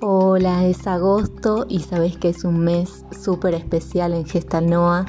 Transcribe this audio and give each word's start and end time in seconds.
Hola, 0.00 0.64
es 0.64 0.86
agosto 0.86 1.66
y 1.68 1.80
sabéis 1.80 2.16
que 2.18 2.28
es 2.28 2.44
un 2.44 2.60
mes 2.60 3.04
súper 3.10 3.54
especial 3.54 4.12
en 4.12 4.26
Gestal 4.26 4.70
Noa. 4.70 5.06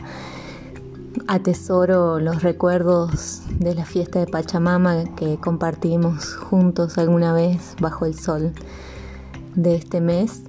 Atesoro 1.27 2.19
los 2.19 2.41
recuerdos 2.41 3.43
de 3.59 3.75
la 3.75 3.85
fiesta 3.85 4.17
de 4.17 4.25
Pachamama 4.25 5.03
que 5.15 5.37
compartimos 5.37 6.33
juntos 6.33 6.97
alguna 6.97 7.33
vez 7.33 7.75
bajo 7.79 8.07
el 8.07 8.15
sol 8.15 8.51
de 9.53 9.75
este 9.75 10.01
mes, 10.01 10.41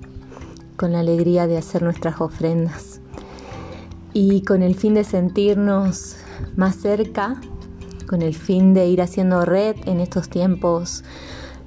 con 0.78 0.92
la 0.92 1.00
alegría 1.00 1.46
de 1.46 1.58
hacer 1.58 1.82
nuestras 1.82 2.18
ofrendas. 2.22 3.02
Y 4.14 4.40
con 4.44 4.62
el 4.62 4.74
fin 4.74 4.94
de 4.94 5.04
sentirnos 5.04 6.16
más 6.56 6.76
cerca, 6.76 7.38
con 8.08 8.22
el 8.22 8.34
fin 8.34 8.72
de 8.72 8.86
ir 8.86 9.02
haciendo 9.02 9.44
red 9.44 9.76
en 9.84 10.00
estos 10.00 10.30
tiempos 10.30 11.04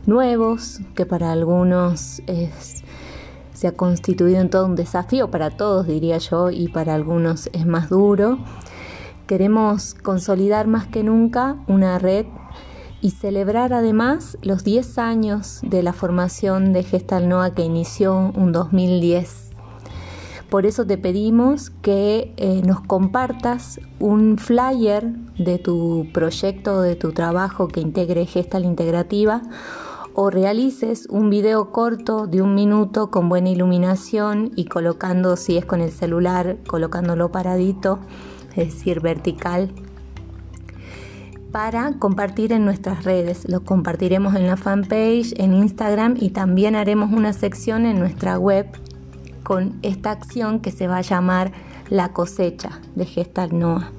nuevos, 0.05 0.79
que 0.95 1.05
para 1.05 1.31
algunos 1.31 2.21
se 3.53 3.67
ha 3.67 3.71
constituido 3.73 4.39
en 4.39 4.49
todo 4.49 4.65
un 4.65 4.75
desafío, 4.75 5.29
para 5.31 5.51
todos 5.51 5.87
diría 5.87 6.17
yo, 6.17 6.49
y 6.51 6.67
para 6.67 6.95
algunos 6.95 7.49
es 7.53 7.65
más 7.65 7.89
duro. 7.89 8.39
Queremos 9.27 9.93
consolidar 9.93 10.67
más 10.67 10.87
que 10.87 11.03
nunca 11.03 11.55
una 11.67 11.97
red 11.99 12.25
y 13.01 13.11
celebrar 13.11 13.73
además 13.73 14.37
los 14.41 14.63
10 14.63 14.97
años 14.97 15.59
de 15.63 15.83
la 15.83 15.93
formación 15.93 16.73
de 16.73 16.83
Gestal 16.83 17.29
Noa 17.29 17.53
que 17.53 17.63
inició 17.63 18.31
un 18.35 18.51
2010 18.51 19.43
por 20.53 20.67
eso 20.67 20.85
te 20.85 20.99
pedimos 20.99 21.71
que 21.71 22.31
eh, 22.37 22.61
nos 22.63 22.79
compartas 22.81 23.81
un 23.99 24.37
flyer 24.37 25.07
de 25.35 25.57
tu 25.57 26.05
proyecto, 26.13 26.83
de 26.83 26.95
tu 26.95 27.11
trabajo 27.11 27.67
que 27.67 27.79
integre 27.79 28.27
Gestal 28.27 28.63
Integrativa 28.63 29.41
o 30.15 30.29
realices 30.29 31.07
un 31.09 31.29
video 31.29 31.71
corto 31.71 32.27
de 32.27 32.41
un 32.41 32.55
minuto 32.55 33.09
con 33.09 33.29
buena 33.29 33.49
iluminación 33.49 34.51
y 34.55 34.65
colocando, 34.65 35.35
si 35.37 35.57
es 35.57 35.65
con 35.65 35.81
el 35.81 35.91
celular, 35.91 36.57
colocándolo 36.67 37.31
paradito, 37.31 37.99
es 38.55 38.73
decir, 38.73 38.99
vertical, 39.01 39.71
para 41.51 41.93
compartir 41.99 42.51
en 42.51 42.65
nuestras 42.65 43.03
redes. 43.03 43.47
Lo 43.47 43.63
compartiremos 43.63 44.35
en 44.35 44.47
la 44.47 44.57
fanpage, 44.57 45.33
en 45.37 45.53
Instagram 45.53 46.15
y 46.19 46.29
también 46.29 46.75
haremos 46.75 47.11
una 47.11 47.33
sección 47.33 47.85
en 47.85 47.99
nuestra 47.99 48.37
web 48.37 48.67
con 49.43 49.77
esta 49.81 50.11
acción 50.11 50.59
que 50.59 50.71
se 50.71 50.87
va 50.87 50.97
a 50.97 51.01
llamar 51.01 51.51
La 51.89 52.13
cosecha 52.13 52.79
de 52.95 53.05
Gestal 53.05 53.57
Noah. 53.57 53.91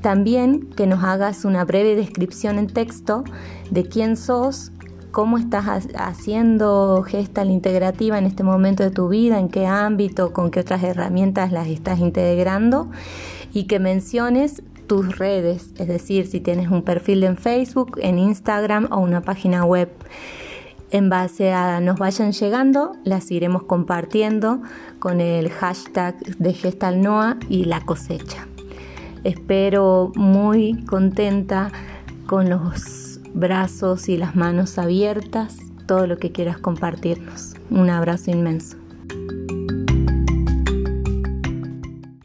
También 0.00 0.70
que 0.70 0.86
nos 0.86 1.04
hagas 1.04 1.44
una 1.44 1.64
breve 1.64 1.94
descripción 1.94 2.58
en 2.58 2.68
texto 2.68 3.24
de 3.70 3.84
quién 3.84 4.16
sos, 4.16 4.72
cómo 5.10 5.38
estás 5.38 5.86
haciendo 5.96 7.02
gestal 7.02 7.50
integrativa 7.50 8.18
en 8.18 8.26
este 8.26 8.42
momento 8.42 8.82
de 8.82 8.90
tu 8.90 9.08
vida, 9.08 9.38
en 9.38 9.48
qué 9.48 9.66
ámbito, 9.66 10.32
con 10.32 10.50
qué 10.50 10.60
otras 10.60 10.82
herramientas 10.82 11.52
las 11.52 11.68
estás 11.68 11.98
integrando 11.98 12.90
y 13.52 13.64
que 13.64 13.78
menciones 13.78 14.62
tus 14.86 15.18
redes, 15.18 15.72
es 15.78 15.86
decir, 15.86 16.26
si 16.26 16.40
tienes 16.40 16.68
un 16.68 16.82
perfil 16.82 17.22
en 17.24 17.36
Facebook, 17.36 17.98
en 18.02 18.18
Instagram 18.18 18.88
o 18.90 18.98
una 18.98 19.20
página 19.20 19.64
web. 19.64 19.88
En 20.90 21.08
base 21.08 21.52
a 21.52 21.80
nos 21.80 21.98
vayan 22.00 22.32
llegando, 22.32 22.96
las 23.04 23.30
iremos 23.30 23.62
compartiendo 23.62 24.60
con 24.98 25.20
el 25.20 25.48
hashtag 25.50 26.18
de 26.38 26.52
Gestalnoa 26.52 27.36
y 27.48 27.66
la 27.66 27.80
cosecha. 27.82 28.48
Espero 29.22 30.10
muy 30.16 30.84
contenta 30.86 31.70
con 32.26 32.50
los 32.50 33.09
brazos 33.34 34.08
y 34.08 34.16
las 34.16 34.36
manos 34.36 34.78
abiertas, 34.78 35.58
todo 35.86 36.06
lo 36.06 36.18
que 36.18 36.32
quieras 36.32 36.58
compartirnos. 36.58 37.54
Un 37.70 37.90
abrazo 37.90 38.30
inmenso. 38.30 38.76